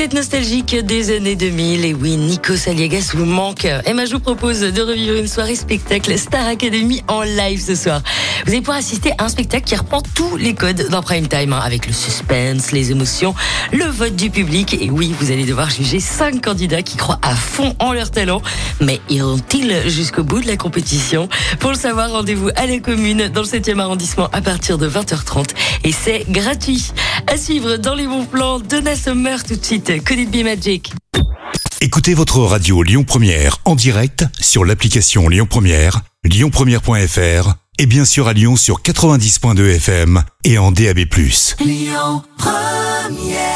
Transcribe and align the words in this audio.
Vous 0.00 0.06
êtes 0.06 0.14
nostalgique 0.14 0.74
des 0.74 1.14
années 1.14 1.36
2000 1.36 1.84
et 1.84 1.92
oui, 1.92 2.16
Nico 2.16 2.56
Saliegas 2.56 3.10
vous 3.12 3.26
manque. 3.26 3.66
Emma, 3.84 4.06
je 4.06 4.12
vous 4.12 4.18
propose 4.18 4.60
de 4.60 4.80
revivre 4.80 5.14
une 5.14 5.28
soirée 5.28 5.56
spectacle 5.56 6.16
Star 6.16 6.46
Academy 6.46 7.02
en 7.06 7.20
live 7.20 7.60
ce 7.60 7.74
soir. 7.74 8.00
Vous 8.46 8.52
allez 8.52 8.62
pouvoir 8.62 8.78
assister 8.78 9.12
à 9.18 9.24
un 9.24 9.28
spectacle 9.28 9.64
qui 9.66 9.76
reprend 9.76 10.00
tous 10.14 10.38
les 10.38 10.54
codes 10.54 10.88
d'un 10.88 11.02
prime 11.02 11.28
time, 11.28 11.52
hein, 11.52 11.60
avec 11.62 11.86
le 11.86 11.92
suspense, 11.92 12.72
les 12.72 12.92
émotions, 12.92 13.34
le 13.72 13.84
vote 13.84 14.16
du 14.16 14.30
public. 14.30 14.72
Et 14.72 14.90
oui, 14.90 15.14
vous 15.20 15.32
allez 15.32 15.44
devoir 15.44 15.68
juger 15.68 16.00
cinq 16.00 16.40
candidats 16.40 16.80
qui 16.80 16.96
croient 16.96 17.20
à 17.20 17.34
fond 17.34 17.76
en 17.78 17.92
leur 17.92 18.10
talent. 18.10 18.40
Mais 18.80 19.00
iront-ils 19.10 19.82
jusqu'au 19.86 20.24
bout 20.24 20.40
de 20.40 20.46
la 20.46 20.56
compétition? 20.56 21.28
Pour 21.58 21.72
le 21.72 21.76
savoir, 21.76 22.10
rendez-vous 22.10 22.48
à 22.56 22.64
la 22.64 22.78
commune 22.78 23.28
dans 23.28 23.42
le 23.42 23.46
7e 23.46 23.78
arrondissement 23.78 24.30
à 24.32 24.40
partir 24.40 24.78
de 24.78 24.88
20h30 24.88 25.50
et 25.84 25.92
c'est 25.92 26.24
gratuit. 26.30 26.90
À 27.30 27.36
suivre 27.36 27.76
dans 27.76 27.94
les 27.94 28.08
bons 28.08 28.24
plans, 28.24 28.58
Donna 28.58 28.96
Summer 28.96 29.44
tout 29.44 29.54
de 29.54 29.64
suite. 29.64 30.04
Could 30.04 30.18
it 30.18 30.30
be 30.32 30.42
magic? 30.42 30.92
Écoutez 31.80 32.12
votre 32.12 32.40
radio 32.40 32.82
Lyon 32.82 33.04
Première 33.04 33.58
en 33.64 33.76
direct 33.76 34.24
sur 34.40 34.64
l'application 34.64 35.28
Lyon 35.28 35.46
Première, 35.48 36.00
lyonpremière.fr 36.24 37.54
et 37.78 37.86
bien 37.86 38.04
sûr 38.04 38.26
à 38.26 38.32
Lyon 38.32 38.56
sur 38.56 38.82
90.2 38.82 39.76
FM 39.76 40.24
et 40.42 40.58
en 40.58 40.72
DAB+. 40.72 40.98
Lyon 41.60 42.22
Première 42.36 43.49